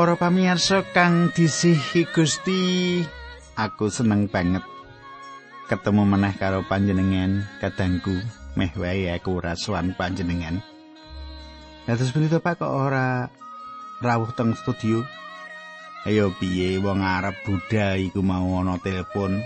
Para 0.00 0.16
pamirsa 0.16 0.80
kang 0.96 1.28
disihi 1.28 2.08
Gusti, 2.08 3.04
aku 3.52 3.92
seneng 3.92 4.32
banget 4.32 4.64
ketemu 5.68 6.08
meneh 6.08 6.32
karo 6.40 6.64
panjenengan 6.64 7.44
kadangku 7.60 8.16
meh 8.56 8.72
wae 8.80 9.12
aku 9.12 9.44
rasuan 9.44 9.92
panjenengan. 9.92 10.64
Dados 11.84 12.16
punika 12.16 12.40
Pak 12.40 12.64
kok 12.64 12.72
ora 12.72 13.28
rawuh 14.00 14.32
teng 14.32 14.56
studio? 14.56 15.04
Ayo 16.08 16.32
piye 16.32 16.80
wong 16.80 17.04
Arab 17.04 17.36
Buddha 17.44 18.00
iku 18.00 18.24
mau 18.24 18.56
ana 18.56 18.80
telepon 18.80 19.36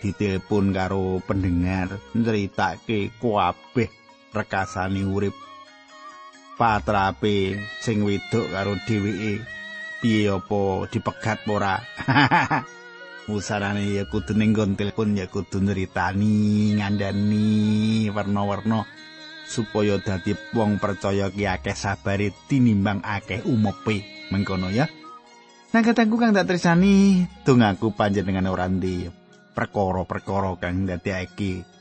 ditelepon 0.00 0.72
karo 0.72 1.20
pendengar 1.28 2.00
nceritake 2.16 3.20
kuabeh 3.20 3.92
rekasane 4.32 5.04
urip 5.04 5.36
patrape 6.56 7.58
sing 7.80 8.04
wedok 8.04 8.52
karo 8.52 8.76
dheweke. 8.84 9.42
Piye 10.02 10.34
apa? 10.34 10.90
Dipegat 10.90 11.46
ora? 11.46 11.78
Usarane 13.32 13.86
ya 13.86 14.02
kudu 14.10 14.34
ning 14.34 14.50
telepon 14.74 15.14
ya 15.14 15.30
kudu 15.30 15.62
nyeritani 15.62 16.74
ngandani 16.74 18.10
warna-warna 18.10 18.82
supaya 19.46 20.02
dadi 20.02 20.34
wong 20.58 20.82
percaya 20.82 21.30
ki 21.30 21.46
akeh 21.46 21.78
sabare 21.78 22.34
tinimbang 22.50 22.98
akeh 23.06 23.46
umepe. 23.46 24.02
Mengkono 24.34 24.74
ya. 24.74 24.90
Nang 25.72 25.84
katangku 25.86 26.18
kang 26.18 26.34
tak 26.34 26.50
tresani 26.50 27.24
dongaku 27.46 27.94
panjenengan 27.94 28.50
ora 28.50 28.66
ndi. 28.66 29.06
Perkara-perkara 29.52 30.58
kang 30.58 30.88
ndadekake 30.88 31.71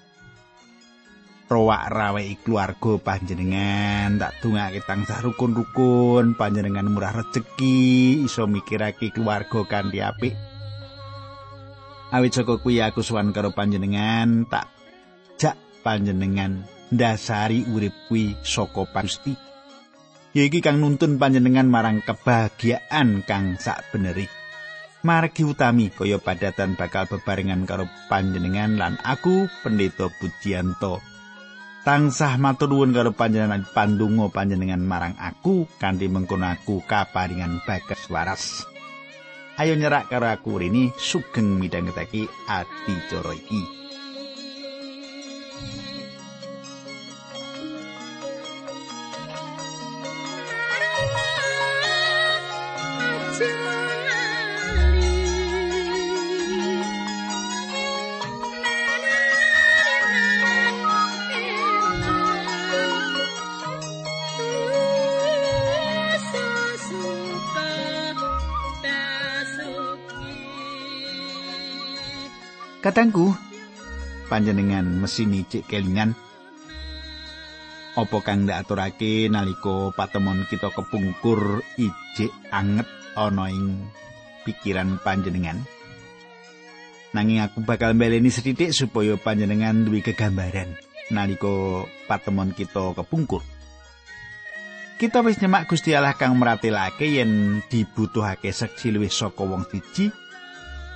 rowak 1.51 1.91
rawe 1.91 2.23
keluarga 2.39 2.95
panjenengan. 3.03 4.15
Tak 4.15 4.39
dungake 4.39 4.79
tansah 4.87 5.19
rukun-rukun 5.19 6.39
panjenengan 6.39 6.87
murah 6.87 7.11
rejeki. 7.11 8.23
Iso 8.23 8.47
mikirake 8.47 9.11
keluarga 9.11 9.67
kanthi 9.67 9.99
apik. 9.99 10.35
Awit 12.11 12.31
saka 12.31 12.59
kuwi 12.59 12.79
aku 12.79 13.03
suwan 13.03 13.35
karo 13.35 13.51
panjenengan 13.51 14.47
tak 14.47 14.67
jak 15.39 15.55
panjenengan 15.79 16.63
ndasari 16.91 17.63
urip 17.71 17.95
kuwi 18.11 18.35
saka 18.43 18.83
pasti 18.83 19.31
ya 20.35 20.43
iki 20.43 20.59
kang 20.59 20.83
nuntun 20.83 21.15
panjenengan 21.15 21.71
marang 21.71 22.03
kebahagiaan 22.03 23.23
kang 23.23 23.55
sak 23.55 23.95
beneri 23.95 24.27
margi 25.07 25.47
utami 25.47 25.87
kaya 25.87 26.19
padatan 26.19 26.75
bakal 26.75 27.07
bebarengan 27.07 27.63
karo 27.63 27.87
panjenengan 28.11 28.75
lan 28.75 28.99
aku 29.07 29.47
pendeta 29.63 30.11
Budianto 30.19 31.10
tansah 31.81 32.37
matur 32.37 32.69
nuwun 32.69 32.93
karo 32.93 33.09
panjenengan 33.17 33.65
pandonga 33.65 34.29
panjenengan 34.29 34.81
marang 34.85 35.17
aku 35.17 35.65
kanthi 35.81 36.05
mengkono 36.05 36.45
aku 36.45 36.85
kaparingan 36.85 37.57
bagas 37.65 38.05
waras. 38.13 38.69
Ayo 39.57 39.73
nyerak 39.77 40.09
karo 40.09 40.29
aku 40.29 40.61
rini 40.61 40.93
sugeng 40.97 41.57
midhangetake 41.57 42.29
ati 42.45 42.95
cara 43.09 43.33
iki. 43.33 43.63
Katangku, 72.81 73.29
panjenengan 74.25 74.81
mesin 74.81 75.37
cek 75.45 75.69
kelingan. 75.69 76.17
Apa 77.93 78.25
kang 78.25 78.49
ndak 78.49 78.65
aturake 78.65 79.29
nalika 79.29 79.93
patemon 79.93 80.49
kita 80.49 80.73
kepungkur 80.73 81.61
ijik 81.77 82.33
anget 82.49 82.89
ana 83.13 83.53
ing 83.53 83.85
pikiran 84.49 84.97
panjenengan? 84.97 85.61
Nanging 87.13 87.45
aku 87.45 87.61
bakal 87.61 87.93
mbeleni 87.93 88.33
setitik 88.33 88.73
supaya 88.73 89.13
panjenengan 89.13 89.85
duwe 89.85 90.01
kegambaran 90.01 90.73
nalika 91.13 91.85
patemon 92.09 92.49
kita 92.49 92.97
kepungkur. 92.97 93.45
Kita 94.97 95.21
wis 95.21 95.37
nyemak 95.37 95.69
Gusti 95.69 95.93
Allah 95.93 96.17
kang 96.17 96.33
meratelake 96.33 97.05
yen 97.05 97.61
dibutuhake 97.69 98.49
seksi 98.49 98.89
luwih 98.89 99.13
saka 99.13 99.45
wong 99.45 99.69
siji 99.69 100.09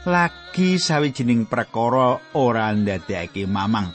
lagi 0.05 0.77
sawijining 0.77 1.49
perkara 1.49 2.21
ora 2.37 2.69
ndadekake 2.69 3.49
mamang. 3.49 3.89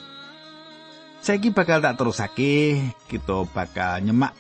Saiki 1.23 1.55
bakal 1.55 1.79
tak 1.79 1.95
terusake, 2.03 2.83
kita 3.07 3.47
bakal 3.55 4.03
nyemak 4.03 4.35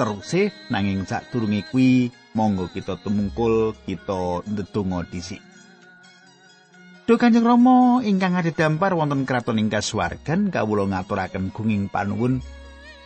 teruse 0.00 0.50
nanging 0.72 1.04
sadurunge 1.04 1.68
kuwi 1.68 2.08
monggo 2.32 2.72
kita 2.72 2.96
tumungkul 2.98 3.76
kita 3.84 4.42
ndedonga 4.48 5.04
dhisik. 5.06 5.44
Duh 7.04 7.20
Kanjeng 7.20 7.44
Rama 7.44 8.00
ingkang 8.00 8.32
dampar 8.56 8.96
wonten 8.96 9.28
kraton 9.28 9.60
ing 9.60 9.68
kasuwargan 9.68 10.48
kawula 10.48 10.88
ngaturaken 10.88 11.52
gunging 11.52 11.92
panuwun 11.92 12.40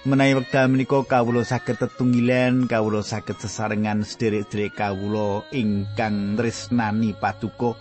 menawi 0.06 0.38
wekdal 0.38 0.70
menika 0.70 1.02
kawula 1.02 1.42
saged 1.42 1.82
tetunggilan 1.82 2.70
kawula 2.70 3.02
saged 3.02 3.34
sesarengan 3.42 4.06
sederek-sederek 4.06 4.78
kawula 4.78 5.42
ingkang 5.50 6.38
tresnani 6.38 7.18
paduka 7.18 7.74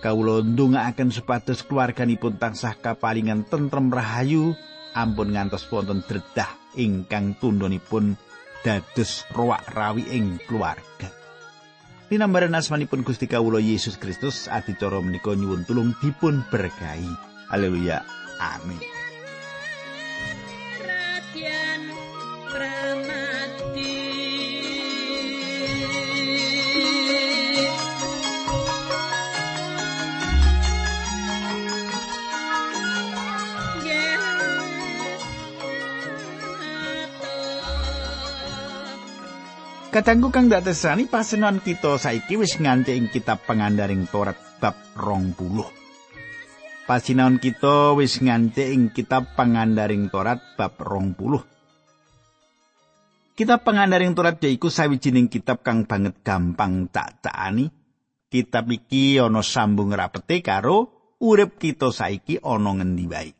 kawula 0.00 0.40
ndongaaken 0.40 1.12
supados 1.12 1.60
keluarganipun 1.68 2.40
tansah 2.40 2.72
kapalingan 2.80 3.44
tentrem 3.44 3.92
rahayu 3.92 4.56
ampun 4.96 5.36
ngantos 5.36 5.68
wonten 5.68 6.00
dredah 6.08 6.56
ingkang 6.80 7.36
tundhonipun 7.36 8.16
dados 8.64 9.28
roak 9.36 9.60
rawi 9.76 10.08
ing 10.08 10.40
keluarga 10.48 11.20
Dinambaran 12.10 12.58
asmanipun 12.58 13.06
Gusti 13.06 13.30
Kawula 13.30 13.62
Yesus 13.62 13.94
Kristus 13.94 14.50
adicara 14.50 14.98
menika 14.98 15.30
nyuwun 15.30 15.62
tulung 15.62 15.94
dipun 16.02 16.42
berkahi. 16.50 17.06
Haleluya. 17.54 18.02
Amin. 18.42 18.99
Kadangku 39.90 40.30
kang 40.30 40.46
dak 40.46 40.70
tesani 40.70 41.10
pasenan 41.10 41.58
kita 41.58 41.98
saiki 41.98 42.38
wis 42.38 42.62
nganti 42.62 42.94
ing 42.94 43.10
kitab 43.10 43.42
pengandaring 43.42 44.06
Torat 44.06 44.38
bab 44.62 44.78
20. 44.94 45.34
Pasinaon 46.86 47.42
kita 47.42 47.98
wis 47.98 48.22
nganti 48.22 48.70
ing 48.70 48.94
kitab 48.94 49.34
pengandaring 49.34 50.06
Torat 50.06 50.38
bab 50.54 50.78
20. 50.78 51.42
Kitab 53.34 53.66
pengandaring 53.66 54.14
Torat 54.14 54.38
yaiku 54.38 54.70
sawijining 54.70 55.26
kitab 55.26 55.66
kang 55.66 55.82
banget 55.90 56.22
gampang 56.22 56.86
cak-cakani. 56.86 57.74
Kitab 58.30 58.70
iki 58.70 59.18
ana 59.18 59.42
sambung 59.42 59.90
rapete 59.90 60.38
karo 60.38 60.86
urip 61.18 61.58
kita 61.58 61.90
saiki 61.90 62.38
ana 62.38 62.78
ngendi 62.78 63.10
wae. 63.10 63.39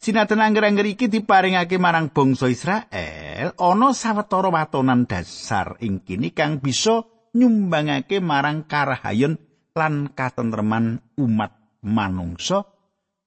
Sinatan 0.00 0.40
angger-angger 0.40 0.96
iki 0.96 1.12
diparingake 1.12 1.76
marang 1.76 2.08
bangsa 2.08 2.48
Israel 2.48 3.52
ana 3.60 3.92
sawetara 3.92 4.48
watonan 4.48 5.04
dasar 5.04 5.76
ing 5.84 6.00
kini 6.00 6.32
kang 6.32 6.64
bisa 6.64 7.04
nyumbangake 7.36 8.24
marang 8.24 8.64
karahayon 8.64 9.36
lan 9.76 10.08
katentreman 10.16 11.04
umat 11.20 11.52
manungsa 11.84 12.64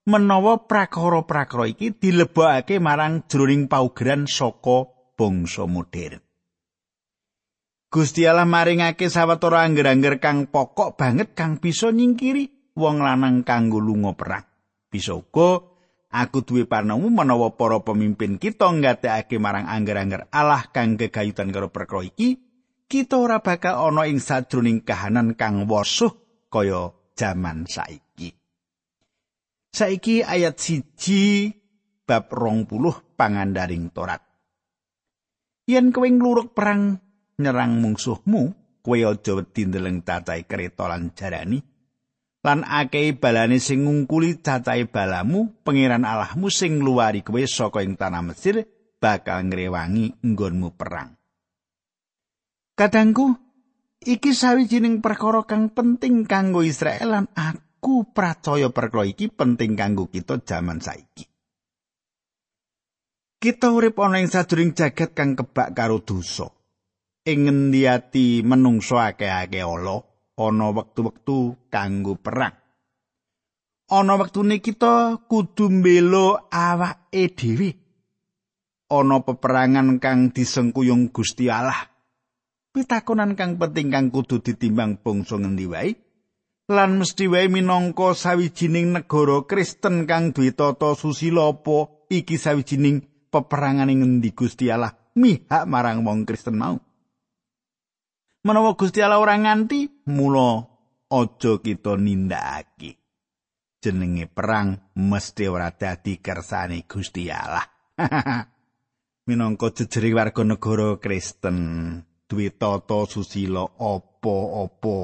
menawa 0.10 0.66
prakara-prakara 0.66 1.70
iki 1.70 1.94
dilebokake 1.94 2.82
marang 2.82 3.22
jroning 3.30 3.70
paugeran 3.70 4.26
saka 4.26 4.90
bangsa 5.14 5.70
modern. 5.70 6.26
Gusti 7.94 8.26
Allah 8.26 8.50
maringake 8.50 9.14
sawetara 9.14 9.62
angger-angger 9.62 10.18
kang 10.18 10.50
pokok 10.50 10.98
banget 10.98 11.38
kang 11.38 11.62
bisa 11.62 11.94
nyingkiri 11.94 12.74
wong 12.74 12.98
lanang 12.98 13.46
kanggo 13.46 13.78
lunga 13.78 14.18
perang. 14.18 14.50
Bisa 14.90 15.14
uga 15.14 15.73
Aku 16.14 16.46
duwe 16.46 16.70
panamu 16.70 17.10
menawa 17.10 17.58
para 17.58 17.82
pemimpin 17.82 18.38
kita 18.38 18.70
nggatekake 18.70 19.42
marang 19.42 19.66
angger-angger 19.66 20.30
Allah 20.30 20.70
kang 20.70 20.94
gegayutan 20.94 21.50
karo 21.50 21.74
perkara 21.74 22.06
iki, 22.06 22.38
kita 22.86 23.18
ora 23.18 23.42
bakal 23.42 23.90
ana 23.90 24.06
ing 24.06 24.22
sajroning 24.22 24.86
kahanan 24.86 25.34
kang 25.34 25.66
wasuh 25.66 26.14
kaya 26.54 26.94
jaman 27.18 27.66
saiki. 27.66 28.30
Saiki 29.74 30.22
ayat 30.22 30.62
siji 30.62 31.50
bab 32.06 32.30
rong 32.30 32.70
puluh 32.70 32.94
pangandaring 33.18 33.90
torat. 33.90 34.22
Yen 35.66 35.90
kowe 35.90 36.06
ngluruk 36.06 36.54
perang 36.54 37.02
nyerang 37.42 37.82
mungsuhmu, 37.82 38.42
kowe 38.86 38.98
aja 39.02 39.34
wedi 39.34 39.66
ndeleng 39.66 40.06
cacahe 40.06 40.46
kreta 40.46 40.86
lan 40.86 41.10
jarani. 41.18 41.73
Lan 42.44 42.68
akeh 42.68 43.16
balane 43.16 43.56
sing 43.64 43.88
ngungkuli 43.88 44.44
cacahe 44.44 44.84
balamu, 44.92 45.56
pangeran 45.64 46.04
Allahmu 46.04 46.52
sing 46.52 46.84
ngluwari 46.84 47.24
kowe 47.24 47.40
saka 47.48 47.80
ing 47.80 47.96
tanah 47.96 48.20
Mesir 48.20 48.68
bakal 49.00 49.48
ngrewangi 49.48 50.20
nggonmu 50.20 50.76
perang. 50.76 51.16
Kadangku, 52.76 53.32
iki 54.04 54.36
sawijining 54.36 55.00
perkara 55.00 55.48
kang 55.48 55.72
penting 55.72 56.28
kanggo 56.28 56.68
Israel 56.68 57.16
lan 57.16 57.26
aku 57.32 58.12
percaya 58.12 58.68
perkara 58.68 59.08
iki 59.08 59.32
penting 59.32 59.80
kanggo 59.80 60.12
kita 60.12 60.44
jaman 60.44 60.84
saiki. 60.84 61.24
Kita 63.40 63.72
urip 63.72 63.96
ana 64.04 64.20
ing 64.20 64.28
sajroning 64.28 64.76
jagat 64.76 65.16
kang 65.16 65.40
kebak 65.40 65.72
karo 65.72 66.04
dosa. 66.04 66.52
Ing 67.24 67.48
ngendi 67.48 67.88
ati 67.88 68.44
menungso 68.44 69.00
akeh-akeh 69.00 69.64
ala, 69.64 70.00
ana 70.48 70.76
wektu-wektu 70.76 71.70
kanggo 71.72 72.20
perang. 72.20 72.56
Ana 73.92 74.16
wektune 74.16 74.64
kita 74.64 75.22
kudu 75.28 75.70
mbela 75.70 76.48
awake 76.50 77.36
dhewe. 77.36 77.70
Ana 78.90 79.20
peperangan 79.22 80.00
kang 80.00 80.32
disengkuyung 80.32 81.12
Gusti 81.12 81.52
Allah. 81.52 81.92
Pitakonan 82.74 83.38
kang 83.38 83.62
penting 83.62 83.94
kang 83.94 84.10
kudu 84.10 84.42
ditimbang 84.42 84.98
bangsa 85.04 85.38
ngendi 85.38 85.66
wae. 85.70 85.92
Lan 86.72 86.98
mesti 86.98 87.28
wae 87.28 87.52
minangka 87.52 88.16
sawijining 88.16 88.96
negara 88.96 89.44
Kristen 89.44 90.08
kang 90.08 90.32
duwe 90.32 90.56
tata 90.56 90.96
susila 90.96 91.52
apa 91.52 92.08
iki 92.08 92.40
sawijining 92.40 93.30
peperangan 93.30 93.92
ing 93.92 94.00
ngendi 94.02 94.32
Gusti 94.32 94.72
Allah 94.72 94.96
mihak 95.14 95.68
marang 95.70 96.02
wong 96.08 96.26
Kristen 96.26 96.58
mau. 96.58 96.80
Menawa 98.44 98.76
Gusti 98.76 99.00
Allah 99.00 99.24
ora 99.24 99.40
nganti, 99.40 100.04
mula 100.12 100.68
aja 101.08 101.64
kita 101.64 101.96
nindakake. 101.96 103.00
Jenenge 103.80 104.28
perang 104.28 104.92
mesti 105.00 105.48
ora 105.48 105.72
dadi 105.72 106.20
kersane 106.20 106.84
Gusti 106.84 107.32
Allah. 107.32 107.64
Minangka 109.32 109.72
jejering 109.72 110.20
warga 110.20 110.44
negara 110.44 111.00
Kristen, 111.00 111.56
duwe 112.28 112.52
tata 112.60 113.08
susila 113.08 113.64
apa-apa, 113.64 115.00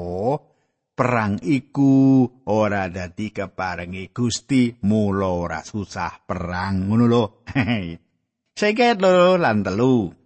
perang 0.92 1.40
iku 1.40 2.28
ora 2.44 2.92
dadi 2.92 3.32
keparengi 3.32 4.12
Gusti, 4.12 4.68
mula 4.84 5.32
ora 5.32 5.60
susah 5.64 6.28
perang 6.28 6.92
ngono 6.92 7.04
lho. 7.08 7.24
seket 8.60 9.00
loro 9.00 9.40
lan 9.40 9.64
telu. 9.64 10.19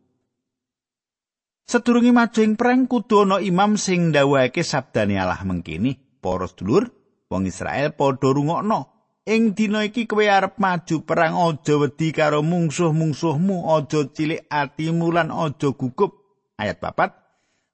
Sedurunge 1.64 2.12
maju 2.12 2.40
perang 2.60 2.84
kudu 2.84 3.24
ana 3.24 3.40
imam 3.40 3.80
sing 3.80 4.12
ndawuhake 4.12 4.60
sabdane 4.60 5.16
Allah 5.16 5.40
mengkini, 5.48 5.96
para 6.20 6.44
sedulur, 6.44 6.92
wong 7.32 7.48
Israel 7.48 7.96
padha 7.96 8.28
rungokno. 8.28 8.92
Ing 9.24 9.56
dina 9.56 9.80
iki 9.88 10.04
kowe 10.04 10.20
arep 10.20 10.60
maju 10.60 11.00
perang 11.08 11.32
aja 11.32 11.74
wedi 11.80 12.12
karo 12.12 12.44
mungsuh-mungsuhmu, 12.44 13.72
aja 13.72 14.04
cilik 14.12 14.44
atimu 14.52 15.08
lan 15.08 15.32
aja 15.32 15.72
gugup. 15.72 16.20
Ayat 16.60 16.84
papat. 16.84 17.16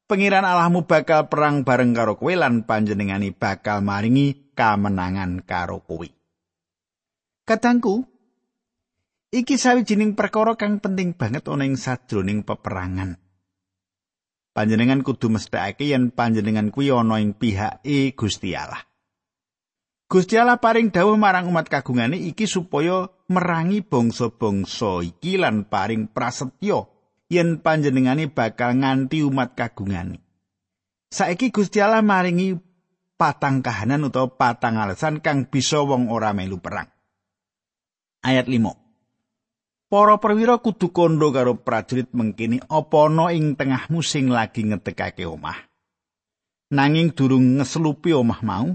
Pengiran 0.07 0.47
Allahmu 0.47 0.87
bakal 0.87 1.27
perang 1.27 1.67
bareng 1.67 1.91
karo 1.91 2.15
kowe 2.15 2.31
lan 2.31 2.63
panjenengani 2.63 3.35
bakal 3.35 3.83
maringi 3.83 4.55
kamenangan 4.55 5.43
karo 5.43 5.83
kowe. 5.83 6.07
Katangku, 7.43 8.07
Iki 9.31 9.55
sawijining 9.63 10.19
perkara 10.19 10.59
kang 10.59 10.83
penting 10.83 11.15
banget 11.15 11.47
ana 11.47 11.63
ing 11.63 11.79
sadroning 11.79 12.43
peperangan. 12.43 13.15
Panjenengan 14.50 15.06
kudu 15.06 15.31
mesthekake 15.31 15.87
yen 15.94 16.11
panjenengan 16.11 16.75
kuwi 16.75 16.91
ana 16.91 17.23
ing 17.23 17.38
pihake 17.38 18.19
Gusti 18.19 18.58
Allah. 18.58 18.82
Gusti 20.11 20.35
Allah 20.35 20.58
paring 20.58 20.91
dawuh 20.91 21.14
marang 21.14 21.47
umat 21.47 21.70
kagungane 21.70 22.19
iki 22.19 22.50
supaya 22.50 23.06
merangi 23.31 23.79
bangsa-bangsa 23.87 25.06
iki 25.06 25.38
lan 25.38 25.70
paring 25.70 26.11
prasetyo 26.11 26.91
yen 27.31 27.62
panjenengane 27.62 28.26
bakal 28.26 28.75
nganti 28.75 29.23
umat 29.23 29.55
kagungane. 29.55 30.19
Saiki 31.14 31.55
Gusti 31.55 31.79
Allah 31.79 32.03
maringi 32.03 32.58
patang 33.14 33.62
kahanan 33.62 34.11
utawa 34.11 34.35
patang 34.35 34.82
alasan 34.82 35.23
kang 35.23 35.46
bisa 35.46 35.79
wong 35.79 36.11
ora 36.11 36.35
melu 36.35 36.58
perang. 36.58 36.91
Ayat 38.26 38.50
5. 38.50 38.90
Para 39.91 40.23
perwira 40.23 40.55
kudu 40.63 40.95
kondo 40.95 41.35
karo 41.35 41.59
prajurit 41.59 42.15
mengkini 42.15 42.63
apa 42.71 43.11
ana 43.11 43.35
ing 43.35 43.59
tengahmu 43.59 44.07
sing 44.07 44.31
lagi 44.31 44.63
ngetekake 44.63 45.27
omah. 45.27 45.67
Nanging 46.71 47.11
durung 47.11 47.59
ngeslupi 47.59 48.15
omah 48.15 48.39
mau, 48.47 48.71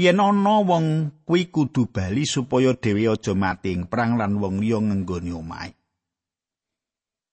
yen 0.00 0.16
ana 0.16 0.64
wong 0.64 1.12
kuwi 1.28 1.52
kudu 1.52 1.92
bali 1.92 2.24
supaya 2.24 2.72
dhewe 2.72 3.12
aja 3.12 3.36
mati 3.36 3.76
ing 3.76 3.84
perang 3.92 4.16
lan 4.16 4.40
wong 4.40 4.64
liya 4.64 4.80
ngenggoni 4.80 5.36
omahe. 5.36 5.76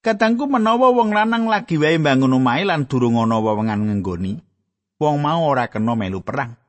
Katangku 0.04 0.52
menawa 0.52 0.92
wong 0.92 1.16
lanang 1.16 1.48
lagi 1.48 1.80
wae 1.80 1.96
mbangun 1.96 2.36
omahe 2.36 2.68
lan 2.68 2.84
durung 2.84 3.16
ana 3.16 3.40
wewengan 3.40 3.80
ngenggoni, 3.80 4.44
wong 5.00 5.24
mau 5.24 5.40
ora 5.48 5.72
kena 5.72 5.96
melu 5.96 6.20
perang. 6.20 6.60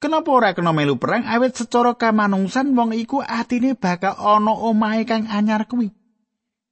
Kenapa 0.00 0.32
ora 0.32 0.56
kena 0.56 0.72
melu 0.72 0.96
perang? 0.96 1.28
Awit 1.28 1.60
secara 1.60 1.92
kamanungsan 1.92 2.72
wong 2.72 2.96
iku 2.96 3.20
atine 3.20 3.76
bakal 3.76 4.16
ana 4.16 4.56
omahe 4.56 5.04
kang 5.04 5.28
anyar 5.28 5.68
kuwi. 5.68 5.92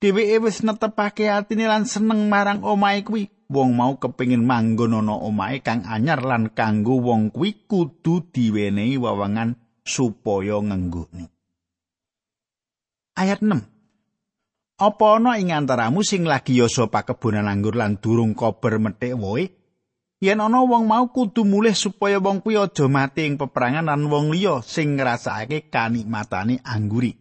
Dheweke 0.00 0.40
wis 0.48 0.64
netepake 0.64 1.28
atine 1.28 1.68
lan 1.68 1.84
seneng 1.84 2.32
marang 2.32 2.64
omahe 2.64 3.04
kuwi. 3.04 3.28
Wong 3.52 3.76
mau 3.76 4.00
kepingin 4.00 4.48
manggon 4.48 4.96
ana 5.04 5.12
omahe 5.12 5.60
kang 5.60 5.84
anyar 5.84 6.24
lan 6.24 6.56
kanggo 6.56 7.04
wong 7.04 7.28
kuwi 7.28 7.68
kudu 7.68 8.32
diwenehi 8.32 8.96
wawangan 8.96 9.60
supaya 9.84 10.56
ngenggoni. 10.64 11.28
Ayat 13.12 13.44
6. 13.44 13.60
Apa 14.80 15.20
ana 15.20 15.36
ing 15.36 15.52
antaramu 15.52 16.00
sing 16.00 16.24
lagi 16.24 16.56
yasa 16.64 16.88
pakebonan 16.88 17.44
anggur 17.44 17.76
lan 17.76 18.00
durung 18.00 18.32
kober 18.32 18.80
methik 18.80 19.20
woe? 19.20 19.57
Yen 20.18 20.42
ana 20.42 20.62
wong 20.66 20.90
mau 20.90 21.06
kudu 21.10 21.46
mulih 21.46 21.74
supaya 21.74 22.18
wong 22.18 22.42
kuwi 22.42 22.58
aja 22.58 22.90
mati 22.90 23.26
ing 23.26 23.38
peperangan 23.38 23.86
lan 23.86 24.10
wong 24.10 24.34
liya 24.34 24.62
sing 24.66 24.98
ngrasakake 24.98 25.70
kanikmatane 25.70 26.58
angguri. 26.66 27.14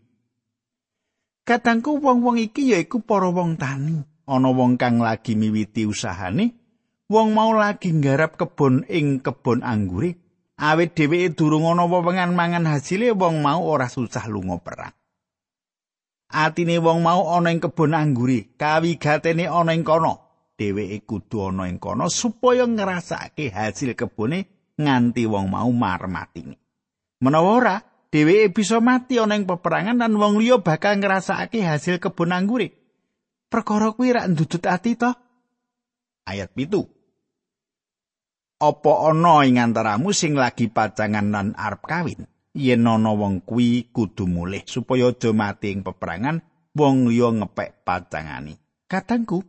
Katangku 1.48 2.04
wong-wong 2.04 2.44
iki 2.44 2.76
yaiku 2.76 3.00
para 3.00 3.32
wong 3.32 3.56
tani. 3.56 4.04
Ana 4.28 4.52
wong 4.52 4.76
kang 4.76 5.00
lagi 5.00 5.40
miwiti 5.40 5.88
usahane, 5.88 6.52
wong 7.08 7.32
mau 7.32 7.56
lagi 7.56 7.96
nggarap 7.96 8.36
kebon 8.36 8.84
ing 8.92 9.24
kebon 9.24 9.64
angguri. 9.64 10.20
Awit 10.60 11.00
dheweke 11.00 11.32
durung 11.38 11.64
ana 11.64 11.88
wewengan 11.88 12.36
mangan 12.36 12.68
hasile 12.68 13.16
wong 13.16 13.40
mau 13.40 13.64
ora 13.64 13.88
susah 13.88 14.28
lunga 14.28 14.60
perang. 14.60 14.92
Atine 16.28 16.84
wong 16.84 17.00
mau 17.00 17.32
ana 17.32 17.56
ing 17.56 17.64
kebon 17.64 17.96
angguri, 17.96 18.52
kawigatene 18.60 19.48
ana 19.48 19.72
ing 19.72 19.88
kono. 19.88 20.27
Dheweke 20.58 21.06
kudu 21.06 21.54
ana 21.54 21.70
ing 21.70 21.78
kono 21.78 22.10
supaya 22.10 22.66
ngrasake 22.66 23.54
hasil 23.54 23.94
kebone 23.94 24.74
nganti 24.76 25.24
wong 25.30 25.54
mau 25.54 25.70
marmatine. 25.70 26.58
Menawa 27.22 27.50
ora, 27.54 27.76
dheweke 28.10 28.52
bisa 28.58 28.82
mati 28.82 29.22
ana 29.22 29.38
ing 29.38 29.46
peperangan 29.46 30.02
lan 30.02 30.18
wong 30.18 30.42
liya 30.42 30.58
bakal 30.60 30.98
ngrasake 30.98 31.62
hasil 31.62 32.02
kebon 32.02 32.34
anggure. 32.34 32.74
Perkara 33.48 33.96
kuwi 33.96 34.12
rak 34.12 34.28
ndudut 34.34 34.66
ati 34.68 35.00
to? 35.00 35.14
Ayat 36.28 36.52
pitu. 36.52 36.84
Apa 38.58 39.14
ana 39.14 39.46
ing 39.46 39.62
antaramu 39.62 40.12
sing 40.12 40.34
lagi 40.34 40.68
pacangan 40.68 41.30
lan 41.30 41.48
arep 41.54 41.86
kawin? 41.86 42.26
Yen 42.58 42.90
ana 42.90 43.14
wong 43.14 43.46
kuwi 43.46 43.94
kudu 43.94 44.26
mulih 44.26 44.66
supaya 44.66 45.14
aja 45.14 45.30
mati 45.30 45.78
ing 45.78 45.86
peperangan, 45.86 46.42
wong 46.74 47.06
liya 47.06 47.30
ngepek 47.30 47.86
pacangani. 47.86 48.58
Katangku, 48.90 49.46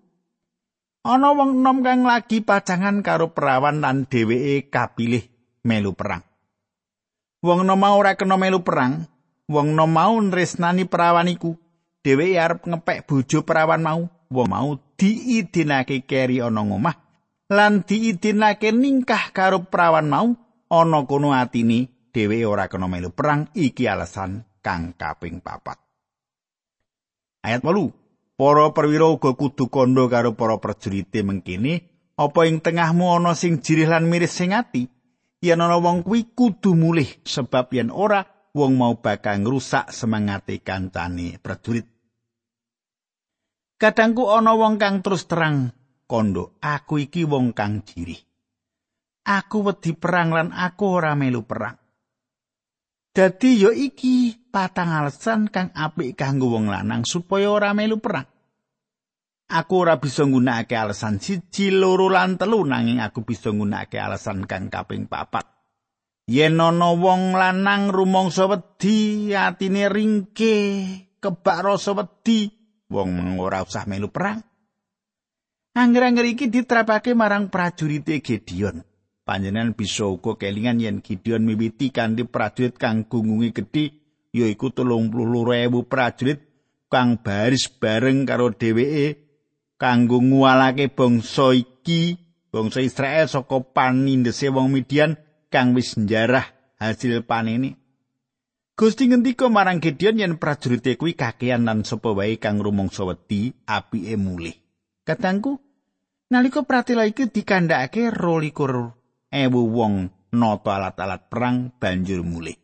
ana 1.05 1.35
wong 1.35 1.63
enom 1.63 1.79
kang 1.85 2.03
lagi 2.07 2.43
pacangan 2.43 3.03
karo 3.03 3.35
perawan 3.35 3.83
lan 3.83 4.07
dheweke 4.07 4.71
kapilih 4.73 5.25
melu 5.67 5.95
perang. 5.95 6.23
Wong 7.43 7.63
enom 7.63 7.79
mau 7.79 7.95
ora 7.99 8.19
kena 8.19 8.35
melu 8.35 8.63
perang, 8.67 9.07
wong 9.47 9.77
enom 9.77 9.91
mau 9.91 10.15
nresnani 10.19 10.89
perawan 10.89 11.31
iku. 11.31 11.55
Dheweke 12.03 12.39
arep 12.39 12.61
ngepek 12.67 13.05
bojo 13.07 13.43
perawan 13.43 13.83
mau, 13.83 14.01
wong 14.31 14.49
mau 14.49 14.71
diidinake 14.99 16.05
keri 16.05 16.43
ana 16.43 16.63
ngomah 16.63 16.97
lan 17.49 17.81
diidinake 17.81 18.77
ningkah 18.77 19.33
karo 19.33 19.65
perawan 19.65 20.09
mau 20.09 20.29
ana 20.69 21.01
kono 21.09 21.33
atini 21.33 21.89
dheweke 22.13 22.45
ora 22.45 22.69
kena 22.69 22.87
melu 22.91 23.09
perang 23.09 23.49
iki 23.57 23.89
alasan 23.89 24.45
kang 24.61 24.93
kaping 24.93 25.41
papat. 25.41 25.81
Ayat 27.41 27.65
8 27.65 27.98
Para 28.39 28.71
perwira 28.71 29.11
uga 29.11 29.35
kudu 29.35 29.67
kandha 29.67 30.07
karo 30.07 30.39
para 30.39 30.63
prajurite 30.63 31.27
mengkene, 31.27 31.83
apa 32.15 32.47
ing 32.47 32.63
tengahmu 32.63 33.11
ana 33.11 33.35
sing 33.35 33.59
jirih 33.59 33.91
lan 33.91 34.07
miris 34.07 34.31
sing 34.31 34.55
ati? 34.55 34.87
Yen 35.43 35.59
ana 35.59 35.83
wong 35.83 36.07
kuwi 36.07 36.31
kudu 36.39 36.79
mulih 36.79 37.19
sebab 37.27 37.67
yen 37.75 37.91
ora 37.91 38.23
wong 38.55 38.79
mau 38.79 38.95
bakal 39.03 39.43
ngrusak 39.43 39.91
semangate 39.91 40.63
kancane 40.63 41.43
prajurit. 41.43 41.87
Kadangku 43.79 44.31
ana 44.31 44.55
wong 44.55 44.79
kang 44.79 45.03
terus 45.03 45.27
terang 45.27 45.75
kondo 46.09 46.57
aku 46.65 47.05
iki 47.05 47.23
wong 47.29 47.53
kang 47.53 47.85
jirih 47.85 48.19
aku 49.29 49.69
wedi 49.69 49.93
perang 49.93 50.33
lan 50.33 50.49
aku 50.57 50.89
ora 50.89 51.13
melu 51.13 51.45
perang 51.45 51.77
dadi 53.19 53.59
yo 53.59 53.75
iki 53.75 54.47
patang 54.55 54.95
alasan 54.95 55.51
kang 55.51 55.75
apik 55.75 56.15
kanggo 56.15 56.55
wong 56.55 56.71
lanang 56.71 57.03
supaya 57.03 57.51
ora 57.51 57.75
melu 57.75 57.99
perang. 57.99 58.31
Aku 59.51 59.83
ora 59.83 59.99
bisa 59.99 60.23
nggunakake 60.23 60.79
alasan 60.79 61.19
siji 61.19 61.75
loro 61.75 62.07
lan 62.07 62.39
telu 62.39 62.63
nanging 62.63 63.03
aku 63.03 63.27
bisa 63.27 63.51
nggunakake 63.51 63.99
alasan 63.99 64.47
kang 64.47 64.71
kaping 64.71 65.11
papat. 65.11 65.51
Yen 66.31 66.63
ana 66.63 66.95
wong 66.95 67.35
lanang 67.35 67.91
rumangsa 67.91 68.47
wedi 68.47 69.35
atine 69.35 69.91
ringke 69.91 70.55
kebak 71.19 71.59
rasa 71.67 71.99
wedi 71.99 72.55
wong 72.87 73.35
ora 73.43 73.67
usah 73.67 73.83
melu 73.91 74.15
perang. 74.15 74.39
Angger-angger 75.75 76.27
iki 76.39 76.47
diterapake 76.47 77.19
marang 77.19 77.51
prajurit 77.51 78.07
Gideon. 78.07 78.79
Panjenengan 79.29 79.77
bisa 79.77 80.09
uga 80.09 80.41
kelingan 80.41 80.81
yen 80.81 81.05
Gideon 81.05 81.45
miwiti 81.45 81.93
kanthi 81.93 82.25
prajurit 82.25 82.81
kang 82.81 83.05
gungunge 83.05 83.53
gedhe 83.53 83.93
yaiku 84.33 84.73
32.000 84.73 85.69
prajurit 85.85 86.41
kang 86.89 87.21
baris 87.21 87.69
bareng 87.69 88.25
karo 88.25 88.57
dheweke 88.57 89.21
kanggo 89.77 90.25
nguwalake 90.25 90.89
bangsa 90.89 91.53
iki, 91.53 92.17
bangsa 92.49 92.81
Israel 92.81 93.29
saka 93.29 93.61
panindese 93.61 94.49
wong 94.49 94.73
Midian 94.73 95.21
kang 95.53 95.77
wis 95.77 96.01
njarah 96.01 96.49
hasil 96.81 97.21
panene. 97.29 97.77
Gusti 98.81 99.13
ngendika 99.13 99.53
marang 99.53 99.85
Gideon 99.85 100.25
yen 100.25 100.41
prajurit 100.41 100.97
kuwi 100.97 101.13
kakean 101.13 101.69
lan 101.69 101.85
sapa 101.85 102.17
wae 102.17 102.41
kang 102.41 102.65
rumangsa 102.65 103.05
wedi 103.05 103.53
apike 103.69 104.17
mulih. 104.17 104.57
Katangku, 105.05 105.61
nalika 106.33 106.65
pratela 106.65 107.05
iki 107.05 107.29
dikandhakake 107.29 108.09
22 108.09 108.98
ewu 109.33 109.69
wong 109.73 110.09
nata 110.33 110.77
alat-alat 110.77 111.29
perang 111.29 111.73
banjur 111.77 112.25
mulih. 112.25 112.57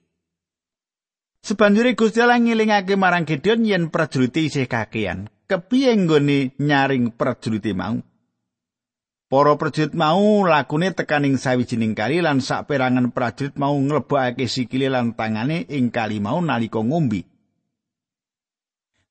Sebanjure 1.44 1.92
Gusti 1.92 2.24
Allah 2.24 2.40
ngilingake 2.40 2.96
marang 2.96 3.28
Gideon 3.28 3.68
yen 3.68 3.92
prajurit 3.92 4.32
isih 4.32 4.64
kakean, 4.64 5.28
kepiye 5.44 5.92
nggone 5.92 6.56
nyaring 6.56 7.12
prajurit 7.12 7.68
mau? 7.76 8.00
Para 9.28 9.52
prajurit 9.60 9.92
mau 9.92 10.48
lakune 10.48 10.96
tekaning 10.96 11.36
sawijining 11.36 11.92
kali 11.92 12.24
lan 12.24 12.40
saperangan 12.40 13.12
prajurit 13.12 13.60
mau 13.60 13.76
nglebokake 13.76 14.48
sikile 14.48 14.88
lan 14.88 15.12
tangane 15.12 15.68
ing 15.68 15.92
kali 15.92 16.16
mau 16.16 16.40
nalika 16.40 16.80
ngombe. 16.80 17.28